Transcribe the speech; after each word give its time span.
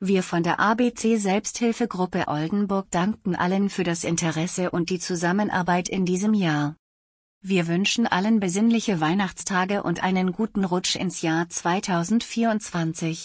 Wir 0.00 0.22
von 0.22 0.42
der 0.42 0.60
ABC 0.60 1.16
Selbsthilfegruppe 1.16 2.28
Oldenburg 2.28 2.90
danken 2.90 3.34
allen 3.34 3.70
für 3.70 3.82
das 3.82 4.04
Interesse 4.04 4.70
und 4.70 4.90
die 4.90 4.98
Zusammenarbeit 4.98 5.88
in 5.88 6.04
diesem 6.04 6.34
Jahr. 6.34 6.76
Wir 7.40 7.66
wünschen 7.66 8.06
allen 8.06 8.38
besinnliche 8.38 9.00
Weihnachtstage 9.00 9.82
und 9.82 10.02
einen 10.02 10.32
guten 10.32 10.66
Rutsch 10.66 10.96
ins 10.96 11.22
Jahr 11.22 11.48
2024. 11.48 13.24